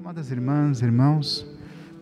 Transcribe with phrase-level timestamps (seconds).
[0.00, 1.46] Amadas irmãs, irmãos,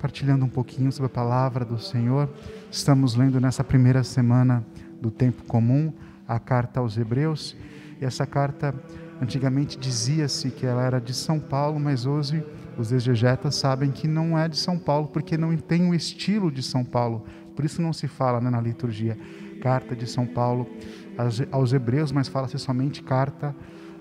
[0.01, 2.31] partilhando um pouquinho sobre a palavra do Senhor,
[2.71, 4.65] estamos lendo nessa primeira semana
[5.03, 5.93] do tempo comum
[6.27, 7.57] a carta aos Hebreus,
[8.01, 8.73] e essa carta
[9.21, 12.41] antigamente dizia-se que ela era de São Paulo, mas hoje
[12.79, 16.63] os exegetas sabem que não é de São Paulo porque não tem o estilo de
[16.63, 17.25] São Paulo,
[17.57, 19.19] por isso não se fala né, na liturgia
[19.61, 20.71] carta de São Paulo
[21.51, 23.53] aos Hebreus, mas fala-se somente carta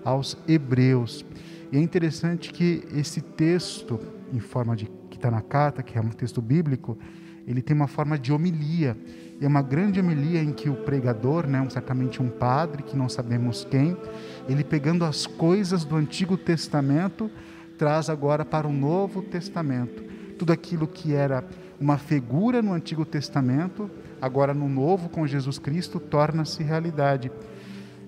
[0.05, 1.25] aos Hebreus.
[1.71, 3.99] E é interessante que esse texto,
[4.33, 6.97] em forma de que está na carta, que é um texto bíblico,
[7.45, 8.97] ele tem uma forma de homilia.
[9.39, 13.07] E é uma grande homilia em que o pregador, né, certamente um padre, que não
[13.07, 13.95] sabemos quem,
[14.49, 17.29] ele pegando as coisas do Antigo Testamento,
[17.77, 20.03] traz agora para o Novo Testamento.
[20.37, 21.43] Tudo aquilo que era
[21.79, 23.89] uma figura no Antigo Testamento,
[24.21, 27.31] agora no Novo, com Jesus Cristo, torna-se realidade.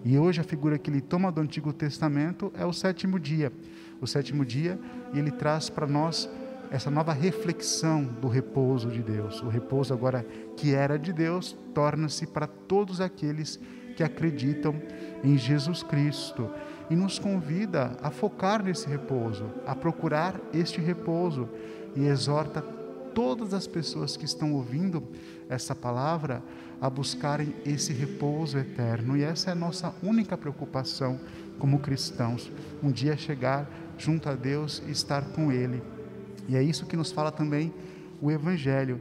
[0.03, 3.51] E hoje a figura que ele toma do Antigo Testamento é o sétimo dia.
[3.99, 4.79] O sétimo dia,
[5.13, 6.29] ele traz para nós
[6.71, 9.41] essa nova reflexão do repouso de Deus.
[9.41, 13.59] O repouso agora que era de Deus torna-se para todos aqueles
[13.95, 14.75] que acreditam
[15.23, 16.49] em Jesus Cristo
[16.89, 21.49] e nos convida a focar nesse repouso, a procurar este repouso
[21.95, 22.61] e exorta
[23.13, 25.03] todas as pessoas que estão ouvindo
[25.49, 26.43] essa palavra
[26.81, 29.17] a buscarem esse repouso eterno.
[29.17, 31.19] E essa é a nossa única preocupação
[31.57, 35.81] como cristãos: um dia chegar junto a Deus e estar com Ele.
[36.47, 37.73] E é isso que nos fala também
[38.21, 38.99] o Evangelho.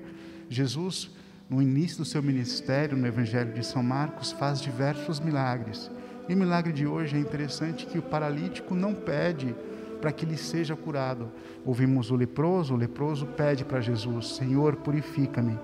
[0.51, 1.11] Jesus,
[1.49, 5.91] no início do seu ministério, no Evangelho de São Marcos, faz diversos milagres.
[6.29, 9.55] E o milagre de hoje é interessante que o paralítico não pede
[10.01, 11.31] para que ele seja curado.
[11.65, 15.59] Ouvimos o leproso, o leproso pede para Jesus: Senhor, purifica-me.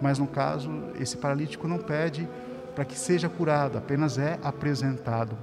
[0.00, 2.28] Mas no caso, esse paralítico não pede
[2.74, 5.36] para que seja curado, apenas é apresentado.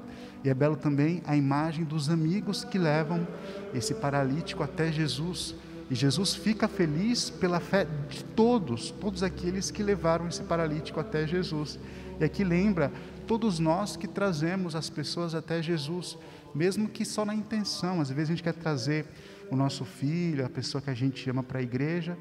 [0.43, 3.27] E é belo também a imagem dos amigos que levam
[3.73, 5.55] esse paralítico até Jesus.
[5.89, 11.27] E Jesus fica feliz pela fé de todos, todos aqueles que levaram esse paralítico até
[11.27, 11.79] Jesus.
[12.19, 12.91] E aqui lembra
[13.27, 16.17] todos nós que trazemos as pessoas até Jesus
[16.55, 17.99] mesmo que só na intenção.
[17.99, 19.05] Às vezes a gente quer trazer
[19.51, 22.17] o nosso filho, a pessoa que a gente ama para a igreja,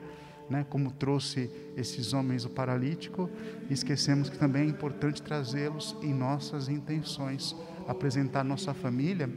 [0.50, 3.30] né, como trouxe esses homens o paralítico,
[3.70, 7.56] e esquecemos que também é importante trazê-los em nossas intenções,
[7.86, 9.30] apresentar nossa família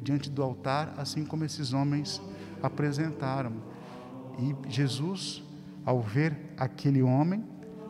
[0.00, 2.20] diante do altar, assim como esses homens
[2.62, 3.52] apresentaram.
[4.38, 5.42] E Jesus,
[5.84, 7.44] ao ver aquele homem,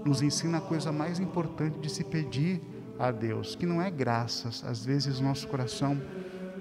[0.05, 2.61] nos ensina a coisa mais importante de se pedir
[2.99, 4.65] a Deus, que não é graças.
[4.65, 6.01] Às vezes nosso coração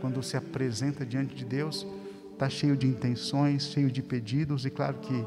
[0.01, 1.87] quando se apresenta diante de Deus,
[2.31, 5.25] está cheio de intenções, cheio de pedidos, e claro que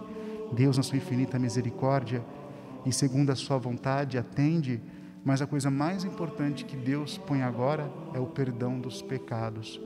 [0.52, 2.24] Deus, na sua infinita misericórdia
[2.86, 4.80] e segundo a sua vontade, atende,
[5.24, 9.80] mas a coisa mais importante que Deus põe agora é o perdão dos pecados.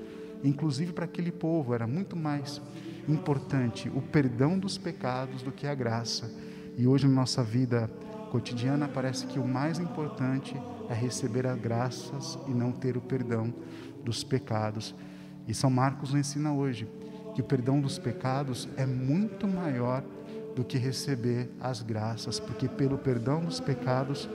[0.44, 2.60] Inclusive para aquele povo era muito mais
[3.08, 6.30] importante o perdão dos pecados do que a graça.
[6.76, 7.90] E hoje na nossa vida
[8.30, 10.56] cotidiana parece que o mais importante
[10.88, 13.52] é receber as graças e não ter o perdão
[14.04, 14.94] dos pecados.
[15.46, 16.88] E São Marcos nos ensina hoje
[17.34, 20.02] que o perdão dos pecados é muito maior
[20.54, 24.28] do que receber as graças, porque pelo perdão dos pecados,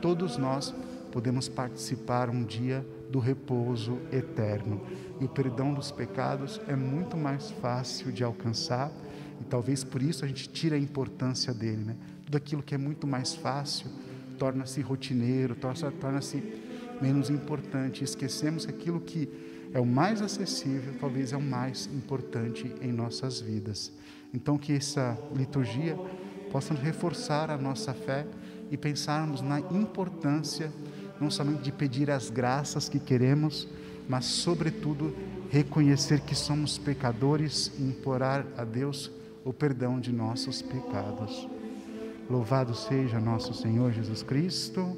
[0.00, 0.74] todos nós
[1.12, 4.80] podemos participar um dia do repouso eterno.
[5.20, 8.92] E o perdão dos pecados é muito mais fácil de alcançar,
[9.40, 11.84] e talvez por isso a gente tira a importância dele.
[11.84, 11.96] Né?
[12.24, 13.90] Tudo aquilo que é muito mais fácil
[14.38, 16.42] torna-se rotineiro, torna-se
[17.00, 18.04] menos importante.
[18.04, 19.28] Esquecemos que aquilo que
[19.72, 23.92] é o mais acessível, talvez é o mais importante em nossas vidas.
[24.32, 25.96] Então, que essa liturgia
[26.50, 28.26] possa reforçar a nossa fé
[28.70, 30.72] e pensarmos na importância,
[31.20, 33.68] não somente de pedir as graças que queremos,
[34.08, 35.14] mas, sobretudo,
[35.50, 39.10] reconhecer que somos pecadores e implorar a Deus
[39.44, 41.48] o perdão de nossos pecados.
[42.28, 44.96] Louvado seja nosso Senhor Jesus Cristo.